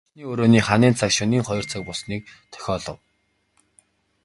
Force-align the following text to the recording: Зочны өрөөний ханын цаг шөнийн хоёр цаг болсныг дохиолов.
Зочны 0.07 0.23
өрөөний 0.31 0.63
ханын 0.67 0.93
цаг 0.99 1.11
шөнийн 1.17 1.43
хоёр 1.47 1.65
цаг 1.71 1.81
болсныг 1.89 2.21
дохиолов. 2.51 2.97